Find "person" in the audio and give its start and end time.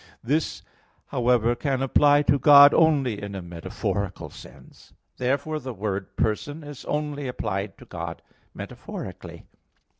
6.17-6.63